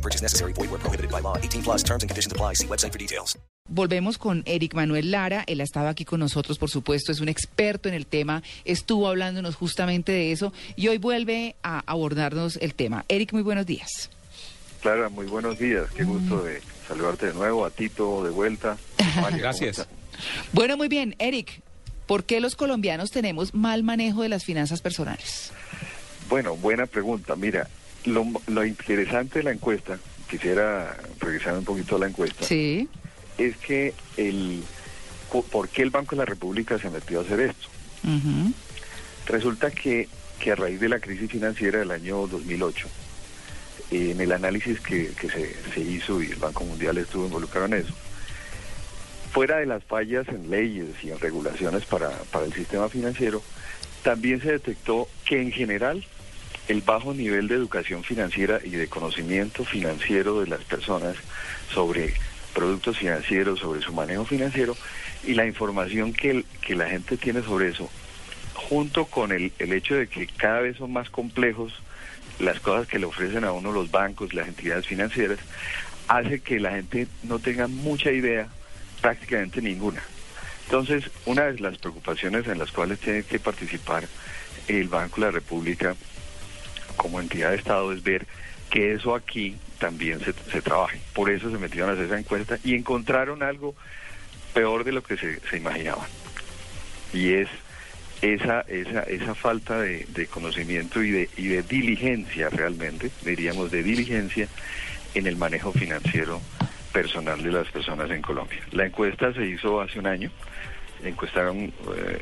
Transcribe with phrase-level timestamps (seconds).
[0.00, 0.54] No purchase necessary.
[0.54, 1.36] Void where prohibited by law.
[1.36, 2.54] 18 plus terms and conditions apply.
[2.54, 3.38] See website for details.
[3.68, 5.44] Volvemos con Eric Manuel Lara.
[5.46, 8.42] Él ha estado aquí con nosotros, por supuesto, es un experto en el tema.
[8.64, 13.04] Estuvo hablándonos justamente de eso y hoy vuelve a abordarnos el tema.
[13.08, 14.10] Eric, muy buenos días.
[14.80, 15.86] Clara, muy buenos días.
[15.94, 18.78] Qué gusto de saludarte de nuevo, a Tito de vuelta.
[19.20, 19.86] Mario, Gracias.
[20.52, 21.14] Bueno, muy bien.
[21.18, 21.60] Eric,
[22.06, 25.52] ¿por qué los colombianos tenemos mal manejo de las finanzas personales?
[26.28, 27.36] Bueno, buena pregunta.
[27.36, 27.68] Mira,
[28.04, 32.88] lo, lo interesante de la encuesta, quisiera revisar un poquito la encuesta, Sí.
[33.38, 34.62] es que el
[35.30, 37.68] po- por qué el Banco de la República se metió a hacer esto.
[39.26, 42.88] Resulta que, que a raíz de la crisis financiera del año 2008,
[43.92, 47.74] en el análisis que, que se, se hizo y el Banco Mundial estuvo involucrado en
[47.74, 47.92] eso,
[49.32, 53.42] fuera de las fallas en leyes y en regulaciones para, para el sistema financiero,
[54.02, 56.04] también se detectó que en general
[56.70, 61.16] el bajo nivel de educación financiera y de conocimiento financiero de las personas
[61.74, 62.14] sobre
[62.54, 64.76] productos financieros, sobre su manejo financiero
[65.26, 67.90] y la información que, que la gente tiene sobre eso,
[68.54, 71.72] junto con el, el hecho de que cada vez son más complejos
[72.38, 75.40] las cosas que le ofrecen a uno los bancos, las entidades financieras,
[76.06, 78.46] hace que la gente no tenga mucha idea,
[79.00, 80.02] prácticamente ninguna.
[80.66, 84.06] Entonces, una de las preocupaciones en las cuales tiene que participar
[84.68, 85.96] el Banco de la República
[87.00, 88.26] como entidad de Estado es ver
[88.68, 91.00] que eso aquí también se, trabaje.
[91.14, 93.74] Por eso se metieron a hacer esa encuesta y encontraron algo
[94.52, 96.06] peor de lo que se, se imaginaban.
[97.14, 97.48] Y es
[98.20, 103.82] esa, esa, esa falta de, de conocimiento y de, y de diligencia realmente, diríamos de
[103.82, 104.46] diligencia
[105.14, 106.38] en el manejo financiero
[106.92, 108.60] personal de las personas en Colombia.
[108.72, 110.30] La encuesta se hizo hace un año,
[111.02, 111.72] encuestaron eh,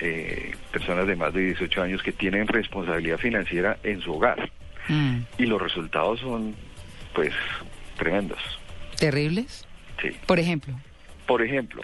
[0.00, 4.50] eh, personas de más de 18 años que tienen responsabilidad financiera en su hogar
[4.88, 5.20] Mm.
[5.38, 6.54] y los resultados son
[7.14, 7.32] pues
[7.96, 8.40] tremendos.
[8.98, 9.66] ¿Terribles?
[10.00, 10.10] Sí.
[10.26, 10.74] Por ejemplo.
[11.26, 11.82] Por ejemplo,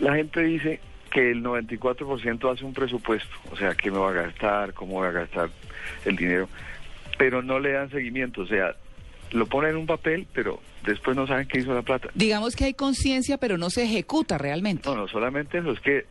[0.00, 4.12] la gente dice que el 94% hace un presupuesto, o sea, qué me va a
[4.12, 5.50] gastar, cómo voy a gastar
[6.04, 6.48] el dinero,
[7.16, 8.74] pero no le dan seguimiento, o sea,
[9.30, 12.08] lo ponen en un papel, pero después no saben qué hizo la plata.
[12.14, 14.88] Digamos que hay conciencia, pero no se ejecuta realmente.
[14.88, 16.06] No, no solamente eso, es que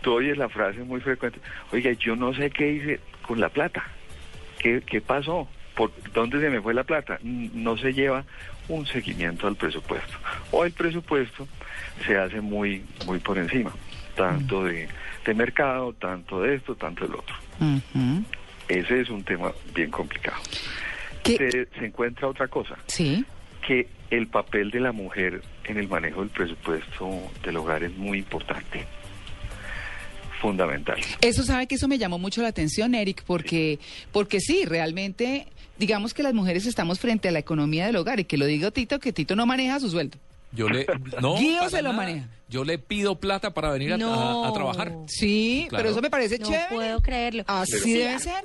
[0.00, 1.38] tú oyes la frase muy frecuente,
[1.72, 3.84] oiga, yo no sé qué hice con la plata,
[4.60, 8.24] qué, qué pasó, por dónde se me fue la plata, no se lleva
[8.68, 10.16] un seguimiento al presupuesto,
[10.52, 11.46] o el presupuesto
[12.06, 13.72] se hace muy, muy por encima,
[14.16, 14.88] tanto de,
[15.24, 17.34] de mercado, tanto de esto, tanto del otro.
[18.68, 20.40] Ese es un tema bien complicado.
[21.24, 23.24] Se, se encuentra otra cosa, Sí.
[23.66, 27.10] que el papel de la mujer en el manejo del presupuesto
[27.44, 28.86] del hogar es muy importante,
[30.40, 30.98] fundamental.
[31.20, 33.78] Eso sabe que eso me llamó mucho la atención, Eric, porque,
[34.12, 35.46] porque sí, realmente,
[35.78, 38.70] digamos que las mujeres estamos frente a la economía del hogar y que lo diga
[38.70, 40.18] Tito, que Tito no maneja su sueldo.
[40.52, 40.86] Yo le
[41.20, 42.04] no Guido se lo nada.
[42.06, 42.28] maneja.
[42.48, 44.44] Yo le pido plata para venir a, No.
[44.44, 44.92] a- a trabajar.
[45.06, 45.82] Sí, Claro.
[45.82, 46.66] pero eso me parece No chévere.
[46.70, 47.44] puedo creerlo.
[47.46, 48.42] Así Sí, debe ser.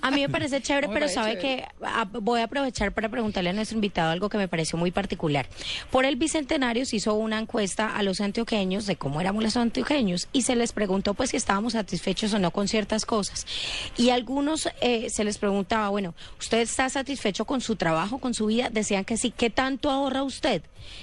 [0.00, 1.64] A mí me parece chévere, pero sabe chévere.
[1.80, 5.46] que voy a aprovechar para preguntarle a nuestro invitado algo que me pareció muy particular.
[5.90, 10.28] Por el Bicentenario se hizo una encuesta a los antioqueños de cómo éramos los antioqueños
[10.32, 13.46] y se les preguntó pues si estábamos satisfechos o no con ciertas cosas.
[13.96, 18.46] Y algunos eh, se les preguntaba, bueno, ¿usted está satisfecho con su trabajo, con su
[18.46, 18.70] vida?
[18.70, 19.32] Decían que sí.
[19.36, 20.62] ¿Qué tanto ahorra usted?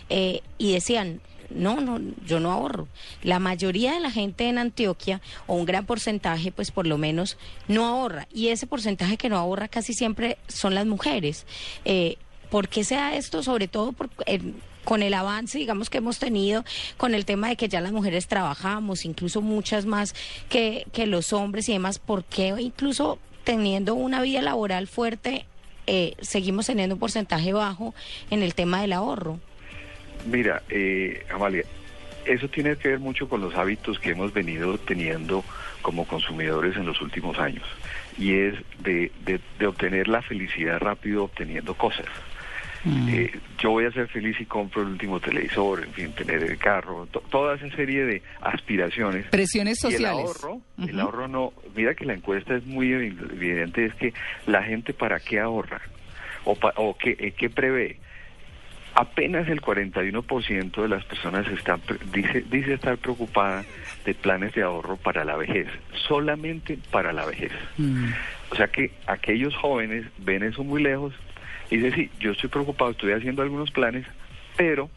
[0.09, 1.21] Eh, y decían,
[1.55, 2.87] no, no, yo no ahorro.
[3.21, 7.37] La mayoría de la gente en Antioquia, o un gran porcentaje, pues por lo menos,
[7.67, 8.27] no ahorra.
[8.33, 11.45] Y ese porcentaje que no ahorra casi siempre son las mujeres.
[11.85, 12.17] Eh,
[12.49, 13.41] ¿Por qué sea esto?
[13.43, 16.65] Sobre todo por, en- con el avance, digamos, que hemos tenido
[16.97, 20.13] con el tema de que ya las mujeres trabajamos, incluso muchas más
[20.49, 21.99] que, que los hombres y demás.
[21.99, 25.45] ¿Por qué incluso teniendo una vida laboral fuerte,
[25.87, 27.93] eh, seguimos teniendo un porcentaje bajo
[28.29, 29.39] en el tema del ahorro?
[30.25, 31.63] Mira, eh, Amalia,
[32.25, 35.43] eso tiene que ver mucho con los hábitos que hemos venido teniendo
[35.81, 37.65] como consumidores en los últimos años
[38.17, 42.05] y es de, de- de obtener la felicidad rápido obteniendo cosas.
[42.85, 46.57] Eh, yo voy a ser feliz si compro el último televisor, en fin, tener el
[46.57, 49.25] carro, to- toda esa serie de aspiraciones.
[49.27, 50.19] Presiones Y el sociales.
[50.19, 54.13] ahorro, el ahorro no, mira que la encuesta es muy evidente, es que
[54.47, 55.79] la gente para qué ahorra
[56.43, 57.99] o, pa- o qué, eh, qué prevé.
[58.95, 61.81] Apenas el 41% de las personas están,
[62.13, 63.63] dice, dice estar preocupada
[64.05, 65.67] de planes de ahorro para la vejez,
[66.07, 67.51] solamente para la vejez.
[67.77, 68.07] Mm.
[68.51, 71.13] O sea que aquellos jóvenes ven eso muy lejos
[71.71, 74.05] y dicen, sí, yo estoy preocupado, estoy haciendo algunos planes,
[74.57, 74.89] pero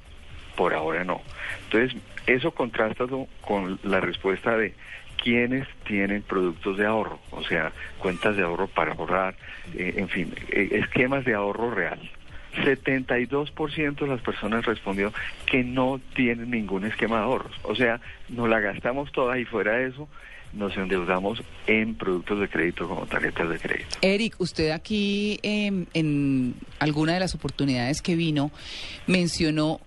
[0.56, 1.22] por ahora no.
[1.64, 4.74] Entonces, eso contrasta con- con la respuesta de
[5.22, 9.34] quienes tienen productos de ahorro, o sea, cuentas de ahorro para ahorrar,
[9.74, 11.98] eh, en fin, eh, esquemas de ahorro real.
[12.64, 15.12] 72% de las personas respondió
[15.46, 17.52] que no tienen ningún esquema de ahorros.
[17.62, 20.08] O sea, nos la gastamos toda y fuera de eso
[20.52, 23.98] nos endeudamos en productos de crédito como tarjetas de crédito.
[24.00, 28.50] Eric, usted aquí em, en alguna de las oportunidades que vino
[29.06, 29.80] mencionó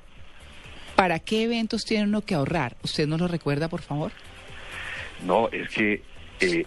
[0.96, 2.76] para qué eventos tiene uno que ahorrar.
[2.84, 4.12] ¿Usted nos lo recuerda, por favor?
[5.26, 6.04] No, es que
[6.42, 6.66] eh,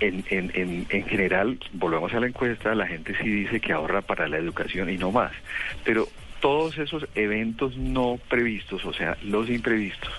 [0.00, 4.02] en, en, en, en general, volvemos a la encuesta, la gente sí dice que ahorra
[4.02, 5.32] para la educación y no más.
[5.84, 6.08] Pero
[6.40, 10.12] todos esos eventos no previstos, o sea, los imprevistos,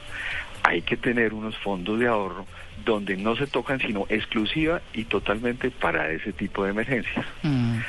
[0.63, 2.45] hay que tener unos fondos de ahorro
[2.85, 7.79] donde no se tocan sino exclusiva y totalmente para ese tipo de emergencias, Mm.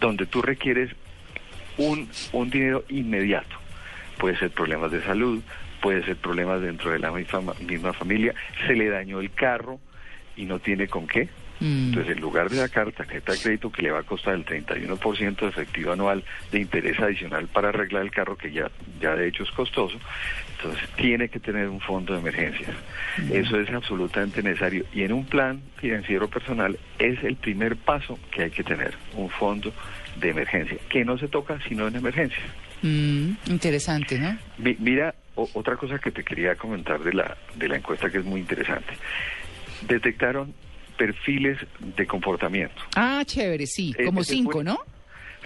[0.00, 0.90] donde tú requieres
[1.76, 3.56] un, un dinero inmediato.
[4.18, 5.42] Puede ser problemas de salud,
[5.80, 8.34] puede ser problemas dentro de la misma, misma familia,
[8.66, 9.78] se le dañó el carro
[10.38, 11.28] y no tiene con qué.
[11.60, 11.88] Mm.
[11.88, 15.36] Entonces, en lugar de sacar tarjeta de crédito que le va a costar el 31%
[15.40, 18.70] de efectivo anual de interés adicional para arreglar el carro, que ya,
[19.00, 19.98] ya de hecho es costoso,
[20.56, 22.70] entonces tiene que tener un fondo de emergencias.
[23.32, 24.84] Eso es absolutamente necesario.
[24.94, 29.28] Y en un plan financiero personal es el primer paso que hay que tener, un
[29.28, 29.72] fondo
[30.20, 32.46] de emergencia, que no se toca sino en emergencias.
[32.82, 34.38] Mm, interesante, ¿no?
[34.58, 38.18] Mi- Mira, o- otra cosa que te quería comentar de la, de la encuesta que
[38.18, 38.94] es muy interesante.
[39.82, 40.54] Detectaron
[40.96, 41.58] perfiles
[41.96, 42.82] de comportamiento.
[42.96, 44.78] Ah, chévere, sí, Eh, como cinco, fue- ¿no?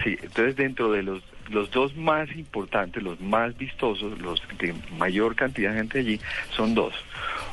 [0.02, 5.36] Sí, entonces dentro de los, los dos más importantes, los más vistosos, los de mayor
[5.36, 6.18] cantidad de gente allí,
[6.56, 6.94] son dos.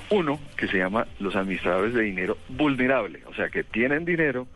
[0.10, 4.48] Uno, que se llama los administradores de dinero vulnerable, o sea, que tienen dinero,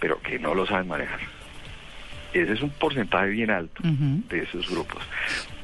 [0.00, 1.20] pero que no lo saben manejar.
[2.34, 5.02] Ese es un porcentaje bien alto de esos grupos.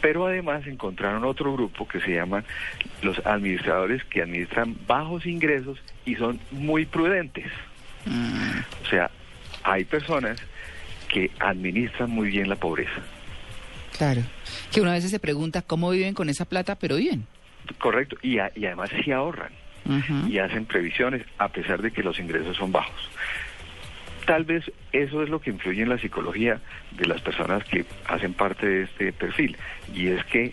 [0.00, 2.44] Pero además encontraron otro grupo que se llaman
[3.02, 7.46] los administradores que administran bajos ingresos y son muy prudentes.
[8.06, 9.10] Mm, O sea,
[9.64, 10.40] hay personas
[11.08, 13.00] que administran muy bien la pobreza.
[13.96, 14.22] claro.
[14.72, 17.26] Que una vez se pregunta cómo viven con esa plata, pero viven.
[17.78, 18.16] Correcto.
[18.22, 19.50] Y, a- y además sí ahorran
[20.28, 23.08] y hacen previsiones a pesar de que los ingresos son bajos.
[24.28, 26.60] Tal vez eso es lo que influye en la psicología
[26.90, 29.56] de las personas que hacen parte de este perfil.
[29.94, 30.52] Y es que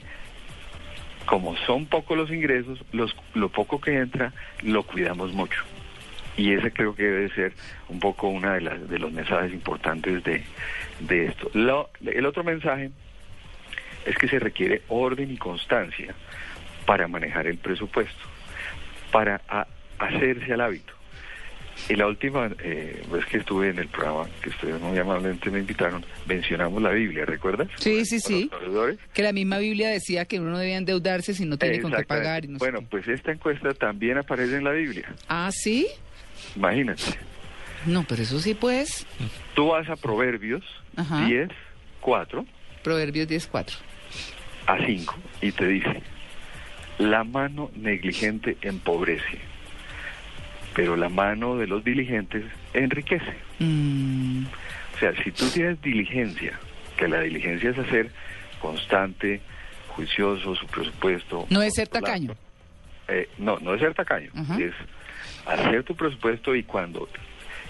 [1.25, 4.31] como son pocos los ingresos, los, lo poco que entra
[4.63, 5.61] lo cuidamos mucho.
[6.37, 7.51] Y ese creo que debe ser
[7.89, 10.41] un poco uno de, las, de los mensajes importantes de,
[11.01, 11.51] de esto.
[11.53, 12.91] El otro mensaje
[14.05, 16.15] es que se requiere orden y constancia
[16.85, 18.23] para manejar el presupuesto,
[19.11, 19.41] para
[19.99, 20.93] hacerse al hábito.
[21.89, 25.59] Y la última eh, vez que estuve en el programa, que ustedes muy amablemente me
[25.59, 27.67] invitaron, mencionamos la Biblia, ¿recuerdas?
[27.77, 28.49] Sí, sí, sí.
[29.13, 32.03] Que la misma Biblia decía que uno no debía endeudarse si no tiene con qué
[32.03, 32.45] pagar.
[32.45, 32.87] Y no sé bueno, qué.
[32.89, 35.13] pues esta encuesta también aparece en la Biblia.
[35.27, 35.87] Ah, sí.
[36.55, 37.03] Imagínate.
[37.85, 39.05] No, pero eso sí, pues.
[39.53, 40.63] Tú vas a Proverbios
[40.95, 41.25] Ajá.
[41.25, 41.49] 10,
[42.01, 42.45] 4
[42.83, 43.73] Proverbios 10.4.
[44.67, 46.01] a 5 y te dice,
[46.97, 49.39] la mano negligente empobrece,
[50.75, 53.33] pero la mano de los diligentes enriquece.
[53.59, 54.43] Mm,
[54.95, 56.59] O sea, si tú tienes diligencia,
[56.97, 58.11] que la diligencia es hacer
[58.59, 59.41] constante,
[59.89, 61.47] juicioso su presupuesto.
[61.49, 62.35] No es ser tacaño.
[63.07, 64.73] Eh, no, no es ser tacaño, es
[65.45, 67.07] hacer tu presupuesto y cuando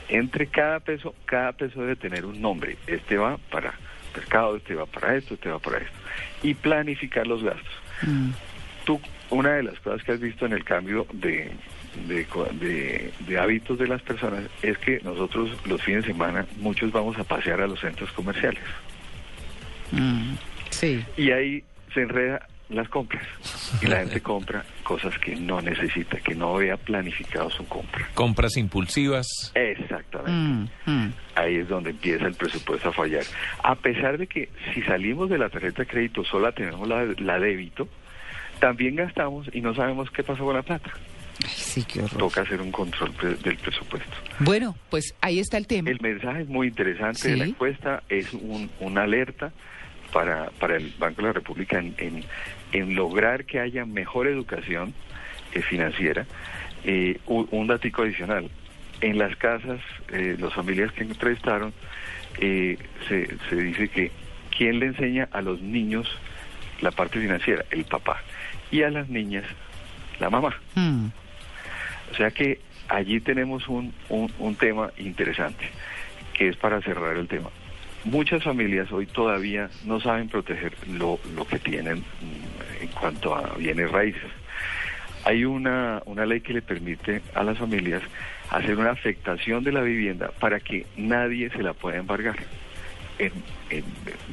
[0.07, 2.77] entre cada peso, cada peso debe tener un nombre.
[2.87, 3.73] Este va para
[4.15, 5.97] mercado, este va para esto, este va para esto.
[6.41, 7.73] Y planificar los gastos.
[8.03, 8.29] mm.
[8.85, 11.51] Tú, una de las cosas que has visto en el cambio de,
[12.07, 16.45] de, co- de- de hábitos de las personas es que nosotros los fines de semana
[16.57, 18.61] muchos vamos a pasear a los centros comerciales
[19.91, 20.33] Mm,
[20.71, 21.03] sí.
[21.17, 23.23] y ahí se enreda las compras
[23.81, 28.07] y la gente compra cosas que no necesita, que no había planificado su compra.
[28.15, 29.51] Compras impulsivas.
[29.53, 30.31] Exactamente.
[30.87, 31.13] Mm, mm.
[31.35, 33.23] Ahí es donde empieza el presupuesto a fallar.
[33.63, 37.39] A pesar de que si salimos de la tarjeta de crédito solo tenemos la, la
[37.39, 37.87] débito,
[38.59, 40.89] también gastamos y no sabemos qué pasó con la plata.
[41.43, 42.17] Ay, sí, qué horror.
[42.17, 44.11] Toca hacer un control pre- del presupuesto.
[44.39, 45.89] Bueno, pues ahí está el tema.
[45.89, 49.51] El mensaje es muy interesante de la encuesta, es un, una alerta
[50.13, 52.23] para, para el Banco de la República en, en-
[52.71, 54.93] en lograr que haya mejor educación
[55.53, 56.25] eh, financiera.
[56.83, 58.49] Eh, un, un datico adicional,
[59.01, 59.79] en las casas,
[60.13, 61.73] eh, las familias que entrevistaron,
[62.39, 62.77] eh,
[63.07, 64.11] se, se dice que
[64.57, 66.07] ¿quién le enseña a los niños
[66.81, 67.65] la parte financiera?
[67.71, 68.21] El papá.
[68.71, 69.43] Y a las niñas,
[70.19, 70.55] la mamá.
[70.75, 71.07] Mm.
[72.11, 75.69] O sea que allí tenemos un, un, tema interesante,
[76.33, 77.49] que es para cerrar el tema.
[78.03, 82.03] Muchas familias hoy todavía no saben proteger lo, lo que tienen
[82.79, 84.29] en cuanto a bienes raíces.
[85.23, 88.03] Hay una, una ley que le permite a las familias
[88.51, 92.35] hacer una afectación de la vivienda para que nadie se la pueda embargar.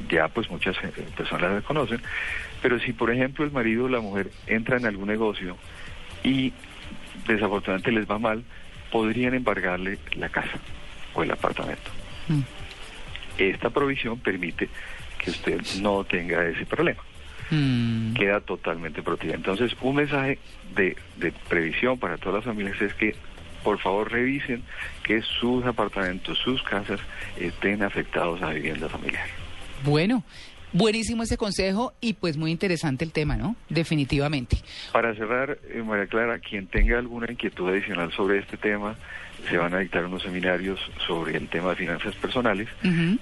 [0.09, 1.99] Ya pues muchas eh, personas la conocen,
[2.61, 5.57] pero si por ejemplo el marido o la mujer entra en algún negocio
[6.23, 6.53] y
[7.27, 8.43] desafortunadamente les va mal,
[8.91, 10.59] podrían embargarle la casa
[11.13, 11.89] o el apartamento.
[12.27, 12.41] Mm.
[13.37, 14.69] Esta provisión permite
[15.17, 17.01] que usted no tenga ese problema
[17.53, 18.13] Mm.
[18.13, 19.35] queda totalmente protegida.
[19.35, 20.39] Entonces, un mensaje
[20.75, 23.15] de, de previsión para todas las familias es que
[23.63, 24.63] por favor revisen
[25.03, 26.99] que sus apartamentos, sus casas
[27.37, 29.25] estén afectados a vivienda familiar.
[29.83, 30.23] Bueno,
[30.73, 33.55] buenísimo ese consejo y pues muy interesante el tema, ¿no?
[33.69, 34.57] Definitivamente.
[34.91, 38.95] Para cerrar, eh, María Clara, quien tenga alguna inquietud adicional sobre este tema,
[39.49, 42.69] se van a dictar unos seminarios sobre el tema de finanzas personales.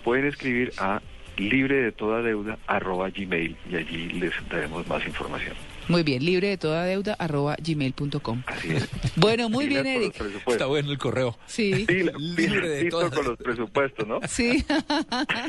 [0.04, 1.02] Pueden escribir a
[1.38, 5.56] libre de toda deuda arroba gmail y allí les daremos más información.
[5.88, 8.44] Muy bien, libre de toda deuda arroba gmail.com.
[8.48, 8.88] Así es.
[9.18, 10.16] Bueno, muy bien, Eric.
[10.48, 11.38] Está bueno el correo.
[11.48, 14.20] Sí, Pila- Libre de listo toda con los presupuestos, ¿no?
[14.28, 14.64] sí.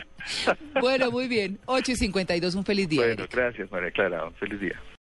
[0.81, 1.59] bueno, muy bien.
[1.67, 3.01] 8 y 52, un feliz día.
[3.03, 3.35] Bueno, Eric.
[3.35, 4.81] gracias María Clara, feliz día.